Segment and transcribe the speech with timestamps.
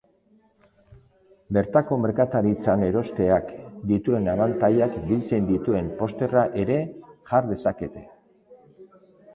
[1.57, 3.51] Bertako merkataritzan erosteak
[3.93, 6.81] dituen abantailak biltzen dituen posterra ere
[7.33, 8.09] jar dezakete.